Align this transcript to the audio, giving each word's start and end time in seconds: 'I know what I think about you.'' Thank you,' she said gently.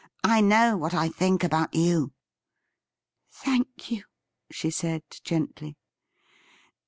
'I 0.35 0.41
know 0.41 0.77
what 0.77 0.95
I 0.95 1.09
think 1.09 1.43
about 1.43 1.75
you.'' 1.75 2.11
Thank 3.43 3.91
you,' 3.91 4.05
she 4.49 4.71
said 4.71 5.03
gently. 5.23 5.77